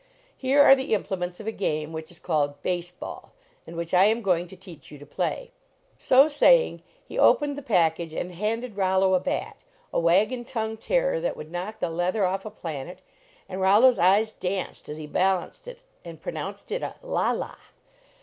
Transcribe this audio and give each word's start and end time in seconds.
I 0.01 0.41
K 0.41 0.53
iv 0.55 0.61
are 0.65 0.75
the 0.75 0.95
implements 0.95 1.39
of 1.39 1.45
a 1.45 1.51
game 1.51 1.93
which 1.93 2.09
is 2.09 2.17
called 2.17 2.59
base 2.63 2.89
ball, 2.89 3.33
and 3.67 3.75
which 3.75 3.93
I 3.93 4.05
am 4.05 4.23
going 4.23 4.47
to 4.47 4.55
teach 4.55 4.89
you 4.89 4.97
to 4.97 5.05
play." 5.05 5.51
63 5.51 5.51
LEARNING 5.51 5.51
TO 5.51 5.75
PLAY 5.75 6.05
So 6.07 6.27
saying 6.27 6.83
he 7.07 7.19
opened 7.19 7.55
the 7.55 7.61
package 7.61 8.13
and 8.15 8.33
handed 8.33 8.77
Rollo 8.77 9.13
a 9.13 9.19
bat, 9.19 9.57
a 9.93 9.99
wagon 9.99 10.43
tongue 10.43 10.77
terror 10.77 11.19
that 11.19 11.37
would 11.37 11.51
knock 11.51 11.79
the 11.79 11.91
leather 11.91 12.25
off 12.25 12.45
a 12.47 12.49
planet, 12.49 13.01
and 13.47 13.61
Rollo 13.61 13.89
s 13.89 13.99
eyes 13.99 14.31
danced 14.31 14.89
as 14.89 14.97
he 14.97 15.05
balanced 15.05 15.67
it 15.67 15.83
and 16.03 16.19
pronounced 16.19 16.71
it 16.71 16.81
a 16.81 16.95
"la 17.03 17.29
la." 17.29 17.53